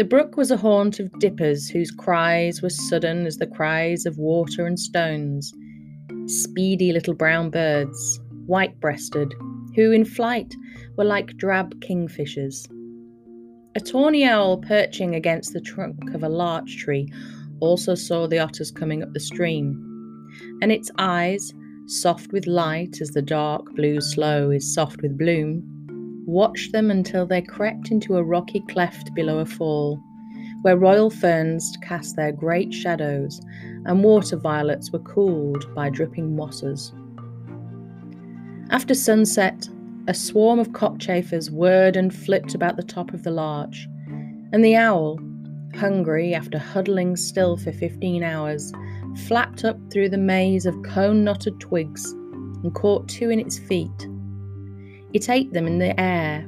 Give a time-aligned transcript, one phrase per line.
[0.00, 4.16] The brook was a haunt of dippers whose cries were sudden as the cries of
[4.16, 5.52] water and stones.
[6.24, 9.34] Speedy little brown birds, white breasted,
[9.76, 10.54] who in flight
[10.96, 12.66] were like drab kingfishers.
[13.74, 17.06] A tawny owl perching against the trunk of a larch tree
[17.60, 19.86] also saw the otters coming up the stream,
[20.62, 21.52] and its eyes,
[21.90, 25.60] soft with light as the dark blue sloe is soft with bloom,
[26.24, 30.00] watched them until they crept into a rocky cleft below a fall,
[30.62, 33.40] where royal ferns cast their great shadows
[33.86, 36.92] and water violets were cooled by dripping mosses.
[38.70, 39.68] After sunset,
[40.06, 43.88] a swarm of cockchafers whirred and flipped about the top of the larch,
[44.52, 45.18] and the owl,
[45.74, 48.72] hungry after huddling still for fifteen hours,
[49.26, 52.12] flapped up through the maze of cone knotted twigs
[52.62, 54.08] and caught two in its feet
[55.12, 56.46] it ate them in the air,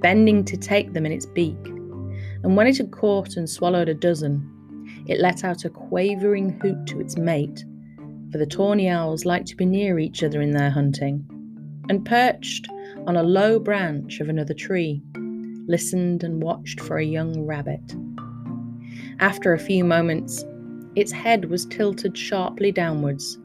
[0.00, 1.58] bending to take them in its beak,
[2.42, 4.46] and when it had caught and swallowed a dozen,
[5.06, 7.64] it let out a quavering hoot to its mate,
[8.32, 11.24] for the tawny owls like to be near each other in their hunting,
[11.88, 12.66] and perched
[13.06, 15.00] on a low branch of another tree,
[15.68, 17.94] listened and watched for a young rabbit.
[19.20, 20.44] After a few moments,
[21.00, 23.38] its head was tilted sharply downwards.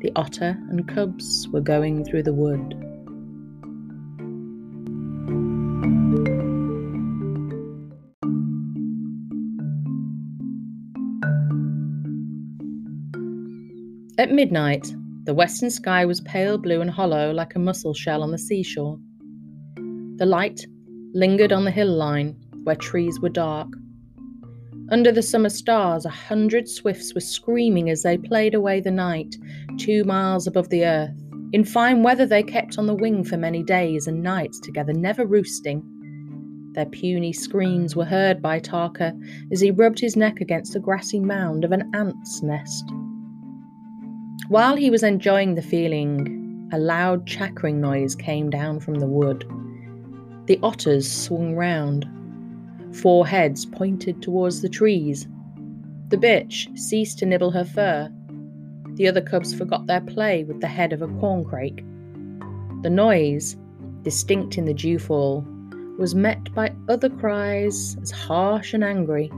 [0.00, 2.74] The otter and cubs were going through the wood.
[14.18, 14.92] At midnight,
[15.24, 18.98] the western sky was pale blue and hollow like a mussel shell on the seashore.
[20.16, 20.60] The light
[21.14, 23.68] lingered on the hill line where trees were dark.
[24.92, 29.34] Under the summer stars, a hundred swifts were screaming as they played away the night,
[29.78, 31.16] two miles above the earth.
[31.54, 35.24] In fine weather, they kept on the wing for many days and nights together, never
[35.24, 35.82] roosting.
[36.74, 39.18] Their puny screams were heard by Tarka
[39.50, 42.84] as he rubbed his neck against the grassy mound of an ant's nest.
[44.48, 49.46] While he was enjoying the feeling, a loud chattering noise came down from the wood.
[50.48, 52.06] The otters swung round.
[52.94, 55.26] Four heads pointed towards the trees.
[56.08, 58.12] The bitch ceased to nibble her fur.
[58.94, 61.82] The other cubs forgot their play with the head of a corncrake.
[62.82, 63.56] The noise,
[64.02, 65.46] distinct in the dewfall,
[65.98, 69.28] was met by other cries as harsh and angry.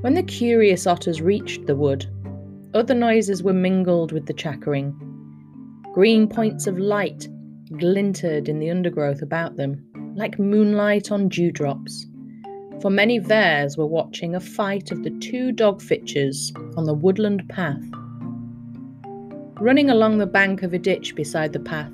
[0.00, 2.06] When the curious otters reached the wood,
[2.72, 4.94] other noises were mingled with the chattering.
[5.92, 7.28] Green points of light
[7.76, 9.84] glinted in the undergrowth about them,
[10.14, 12.06] like moonlight on dewdrops.
[12.80, 17.48] For many vairs were watching a fight of the two dog fitches on the woodland
[17.48, 17.84] path.
[19.60, 21.92] Running along the bank of a ditch beside the path,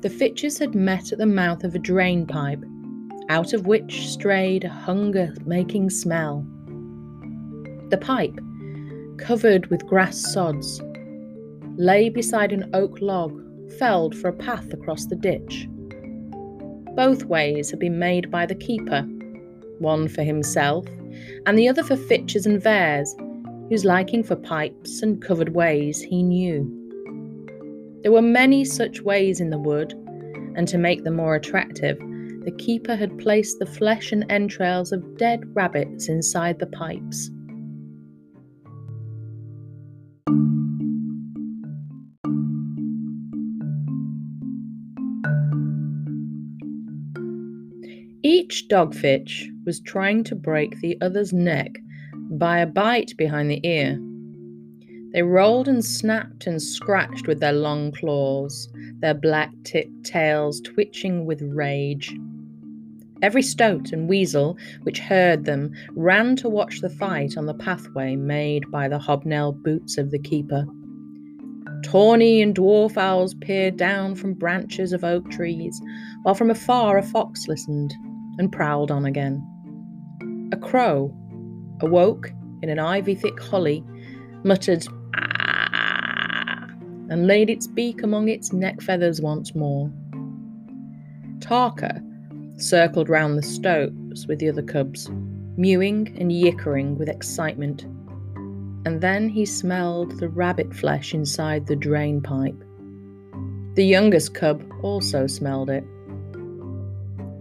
[0.00, 2.62] the fitches had met at the mouth of a drain pipe,
[3.28, 6.44] out of which strayed a hunger making smell.
[7.90, 8.38] The pipe,
[9.18, 10.82] covered with grass sods,
[11.76, 13.40] lay beside an oak log
[13.78, 15.68] felled for a path across the ditch.
[16.96, 19.02] Both ways had been made by the keeper,
[19.78, 20.86] one for himself,
[21.44, 23.14] and the other for Fitchers and Vairs,
[23.68, 26.72] whose liking for pipes and covered ways he knew.
[28.02, 29.92] There were many such ways in the wood,
[30.54, 31.98] and to make them more attractive,
[32.44, 37.30] the keeper had placed the flesh and entrails of dead rabbits inside the pipes.
[48.28, 51.78] Each dogfitch was trying to break the other's neck
[52.28, 54.00] by a bite behind the ear.
[55.12, 61.24] They rolled and snapped and scratched with their long claws, their black tipped tails twitching
[61.24, 62.12] with rage.
[63.22, 68.16] Every stoat and weasel which heard them ran to watch the fight on the pathway
[68.16, 70.66] made by the hobnail boots of the keeper.
[71.84, 75.80] Tawny and dwarf owls peered down from branches of oak trees,
[76.24, 77.94] while from afar a fox listened
[78.38, 79.42] and prowled on again.
[80.52, 81.14] A crow
[81.80, 82.30] awoke
[82.62, 83.84] in an ivy thick holly,
[84.44, 84.86] muttered,
[85.16, 86.66] ah,
[87.08, 89.90] and laid its beak among its neck feathers once more.
[91.38, 92.02] Tarka
[92.60, 95.10] circled round the stoats with the other cubs,
[95.56, 97.82] mewing and yickering with excitement.
[98.86, 102.62] And then he smelled the rabbit flesh inside the drain pipe.
[103.74, 105.84] The youngest cub also smelled it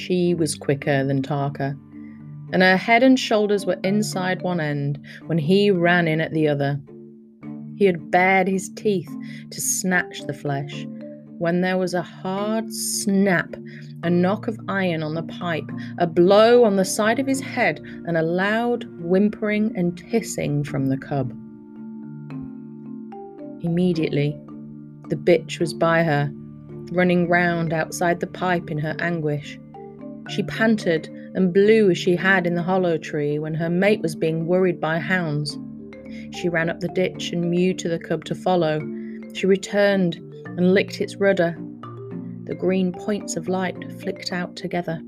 [0.00, 1.78] she was quicker than Tarka,
[2.52, 6.48] and her head and shoulders were inside one end when he ran in at the
[6.48, 6.80] other.
[7.76, 9.10] He had bared his teeth
[9.50, 10.86] to snatch the flesh,
[11.38, 13.54] when there was a hard snap,
[14.02, 17.80] a knock of iron on the pipe, a blow on the side of his head,
[18.06, 21.30] and a loud whimpering and hissing from the cub.
[23.62, 24.38] Immediately,
[25.08, 26.32] the bitch was by her,
[26.92, 29.59] running round outside the pipe in her anguish.
[30.30, 34.14] She panted and blew as she had in the hollow tree when her mate was
[34.14, 35.58] being worried by hounds.
[36.32, 38.80] She ran up the ditch and mewed to the cub to follow.
[39.34, 40.16] She returned
[40.56, 41.56] and licked its rudder.
[42.44, 45.00] The green points of light flicked out together.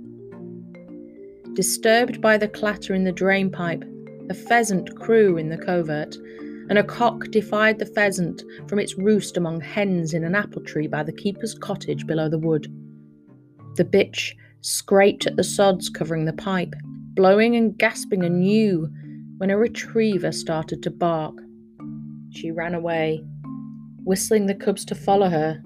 [1.55, 3.85] Disturbed by the clatter in the drain pipe,
[4.29, 6.17] a pheasant crew in the covert,
[6.69, 10.87] and a cock defied the pheasant from its roost among hens in an apple tree
[10.87, 12.67] by the keeper's cottage below the wood.
[13.77, 14.33] The bitch
[14.63, 16.75] scraped at the sods covering the pipe,
[17.15, 18.89] blowing and gasping anew
[19.39, 21.35] when a retriever started to bark.
[22.31, 23.23] She ran away,
[24.05, 25.61] whistling the cubs to follow her,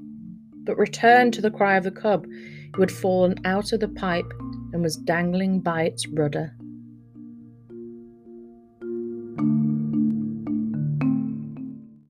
[0.64, 2.26] but returned to the cry of the cub,
[2.74, 4.30] who had fallen out of the pipe
[4.72, 6.56] and was dangling by its rudder.